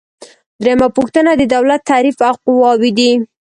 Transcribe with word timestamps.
دریمه 0.61 0.87
پوښتنه 0.97 1.31
د 1.35 1.41
دولت 1.55 1.81
تعریف 1.89 2.17
او 2.29 2.35
قواوې 2.45 2.91
دي. 2.97 3.11